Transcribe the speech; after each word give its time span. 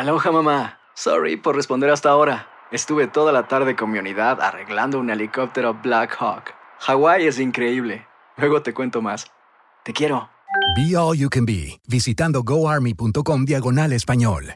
Aloha 0.00 0.32
mamá. 0.32 0.78
Sorry 0.94 1.36
por 1.36 1.54
responder 1.54 1.90
hasta 1.90 2.08
ahora. 2.08 2.48
Estuve 2.72 3.06
toda 3.06 3.32
la 3.32 3.48
tarde 3.48 3.76
con 3.76 3.90
mi 3.90 3.98
unidad 3.98 4.40
arreglando 4.40 4.98
un 4.98 5.10
helicóptero 5.10 5.74
Black 5.74 6.16
Hawk. 6.18 6.54
Hawái 6.78 7.26
es 7.26 7.38
increíble. 7.38 8.06
Luego 8.38 8.62
te 8.62 8.72
cuento 8.72 9.02
más. 9.02 9.30
Te 9.84 9.92
quiero. 9.92 10.30
Be 10.74 10.96
All 10.96 11.18
You 11.18 11.28
Can 11.28 11.44
Be, 11.44 11.78
visitando 11.86 12.42
goarmy.com 12.42 13.44
diagonal 13.44 13.92
español. 13.92 14.54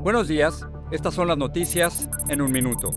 Buenos 0.00 0.28
días, 0.28 0.68
estas 0.90 1.14
son 1.14 1.28
las 1.28 1.38
noticias 1.38 2.10
en 2.28 2.42
un 2.42 2.52
minuto. 2.52 2.90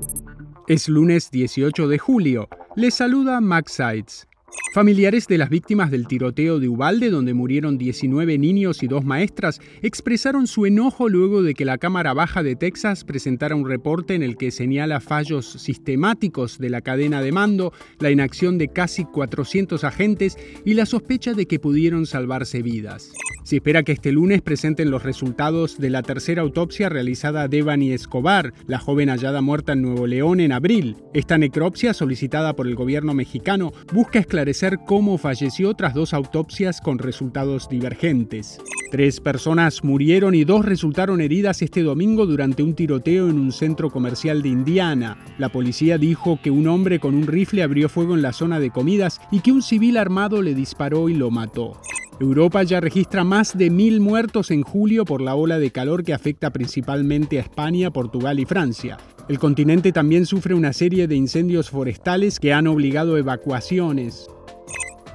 Es 0.67 0.89
lunes 0.89 1.31
18 1.31 1.87
de 1.87 1.99
julio. 1.99 2.49
Les 2.75 2.93
saluda 2.93 3.39
Max 3.39 3.71
Sides. 3.71 4.27
Familiares 4.77 5.25
de 5.27 5.39
las 5.39 5.49
víctimas 5.49 5.89
del 5.89 6.07
tiroteo 6.07 6.59
de 6.59 6.69
Ubalde, 6.69 7.09
donde 7.09 7.33
murieron 7.33 7.79
19 7.79 8.37
niños 8.37 8.83
y 8.83 8.87
dos 8.87 9.03
maestras, 9.03 9.59
expresaron 9.81 10.45
su 10.45 10.67
enojo 10.67 11.09
luego 11.09 11.41
de 11.41 11.55
que 11.55 11.65
la 11.65 11.79
Cámara 11.79 12.13
Baja 12.13 12.43
de 12.43 12.55
Texas 12.55 13.03
presentara 13.03 13.55
un 13.55 13.67
reporte 13.67 14.13
en 14.13 14.21
el 14.21 14.37
que 14.37 14.51
señala 14.51 14.99
fallos 14.99 15.47
sistemáticos 15.53 16.59
de 16.59 16.69
la 16.69 16.81
cadena 16.81 17.23
de 17.23 17.31
mando, 17.31 17.73
la 17.97 18.11
inacción 18.11 18.59
de 18.59 18.67
casi 18.67 19.03
400 19.03 19.83
agentes 19.83 20.37
y 20.63 20.75
la 20.75 20.85
sospecha 20.85 21.33
de 21.33 21.47
que 21.47 21.59
pudieron 21.59 22.05
salvarse 22.05 22.61
vidas. 22.61 23.13
Se 23.47 23.55
espera 23.55 23.83
que 23.83 23.93
este 23.93 24.11
lunes 24.11 24.41
presenten 24.41 24.91
los 24.91 25.03
resultados 25.03 25.77
de 25.77 25.89
la 25.89 26.03
tercera 26.03 26.41
autopsia 26.41 26.89
realizada 26.89 27.43
a 27.43 27.47
Devani 27.47 27.93
Escobar, 27.93 28.53
la 28.65 28.77
joven 28.77 29.07
hallada 29.07 29.39
muerta 29.39 29.71
en 29.71 29.83
Nuevo 29.83 30.05
León 30.05 30.41
en 30.41 30.51
abril. 30.51 30.97
Esta 31.13 31.37
necropsia, 31.37 31.93
solicitada 31.93 32.57
por 32.57 32.67
el 32.67 32.75
gobierno 32.75 33.13
mexicano, 33.13 33.71
busca 33.93 34.19
esclarecer 34.19 34.79
cómo 34.85 35.17
falleció 35.17 35.73
tras 35.75 35.93
dos 35.93 36.13
autopsias 36.13 36.81
con 36.81 36.97
resultados 36.97 37.69
divergentes. 37.69 38.59
Tres 38.91 39.21
personas 39.21 39.81
murieron 39.81 40.35
y 40.35 40.43
dos 40.43 40.65
resultaron 40.65 41.21
heridas 41.21 41.61
este 41.61 41.83
domingo 41.83 42.25
durante 42.25 42.63
un 42.63 42.73
tiroteo 42.73 43.29
en 43.29 43.39
un 43.39 43.53
centro 43.53 43.89
comercial 43.89 44.41
de 44.41 44.49
Indiana. 44.49 45.23
La 45.37 45.47
policía 45.47 45.97
dijo 45.97 46.37
que 46.43 46.51
un 46.51 46.67
hombre 46.67 46.99
con 46.99 47.15
un 47.15 47.27
rifle 47.27 47.63
abrió 47.63 47.87
fuego 47.87 48.13
en 48.13 48.23
la 48.23 48.33
zona 48.33 48.59
de 48.59 48.71
comidas 48.71 49.21
y 49.31 49.39
que 49.39 49.53
un 49.53 49.61
civil 49.61 49.95
armado 49.95 50.41
le 50.41 50.53
disparó 50.53 51.07
y 51.07 51.13
lo 51.13 51.31
mató. 51.31 51.79
Europa 52.19 52.63
ya 52.63 52.79
registra 52.79 53.23
más 53.23 53.55
de 53.55 53.69
mil 53.69 53.99
muertos 53.99 54.49
en 54.49 54.63
julio 54.63 55.05
por 55.05 55.21
la 55.21 55.35
ola 55.35 55.59
de 55.59 55.69
calor 55.69 56.03
que 56.03 56.15
afecta 56.15 56.49
principalmente 56.49 57.37
a 57.37 57.41
España, 57.43 57.91
Portugal 57.91 58.39
y 58.39 58.45
Francia. 58.45 58.97
El 59.29 59.37
continente 59.37 59.91
también 59.91 60.25
sufre 60.25 60.55
una 60.55 60.73
serie 60.73 61.07
de 61.07 61.15
incendios 61.15 61.69
forestales 61.69 62.39
que 62.39 62.53
han 62.53 62.65
obligado 62.65 63.17
evacuaciones. 63.17 64.27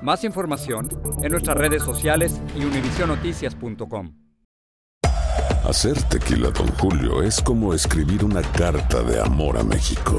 Más 0.01 0.23
información 0.23 0.89
en 1.23 1.33
nuestras 1.33 1.57
redes 1.57 1.83
sociales 1.83 2.41
y 2.57 2.65
univisionoticias.com. 2.65 4.13
Hacer 5.65 6.01
tequila, 6.05 6.51
Don 6.51 6.69
Julio, 6.79 7.23
es 7.23 7.41
como 7.41 7.75
escribir 7.75 8.25
una 8.25 8.43
carta 8.43 9.03
de 9.03 9.21
amor 9.21 9.59
a 9.59 9.65
México. 9.65 10.17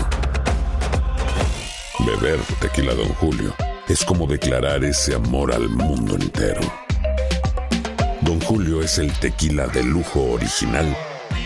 Beber 2.05 2.39
tequila, 2.59 2.93
Don 2.93 3.09
Julio 3.15 3.53
es 3.87 4.05
como 4.05 4.27
declarar 4.27 4.83
ese 4.83 5.15
amor 5.15 5.53
al 5.53 5.69
mundo 5.69 6.15
entero. 6.15 6.61
Don 8.21 8.39
Julio 8.41 8.81
es 8.81 8.97
el 8.97 9.11
tequila 9.19 9.67
de 9.67 9.83
lujo 9.83 10.31
original, 10.31 10.95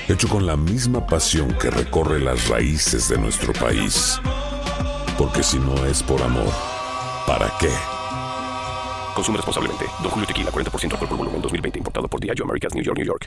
hecho 0.08 0.28
con 0.28 0.46
la 0.46 0.56
misma 0.56 1.06
pasión 1.08 1.52
que 1.60 1.72
recorre 1.72 2.20
las 2.20 2.48
raíces 2.48 3.10
de 3.10 3.18
nuestro 3.18 3.54
país. 3.54 4.20
Porque 5.18 5.42
si 5.42 5.58
no 5.58 5.86
es 5.86 6.04
por 6.04 6.22
amor, 6.22 6.54
¿para 7.26 7.52
qué? 7.60 7.72
Consume 9.16 9.38
responsablemente. 9.38 9.86
Don 10.04 10.12
Julio 10.12 10.28
Tequila, 10.28 10.52
40% 10.52 10.92
alcohol 10.94 11.10
por 11.10 11.18
volumen, 11.18 11.42
2020. 11.42 11.80
Importado 11.80 12.08
por 12.08 12.20
Diageo 12.20 12.46
Americas, 12.46 12.76
New 12.76 12.84
York, 12.84 12.98
New 12.98 13.08
York. 13.08 13.26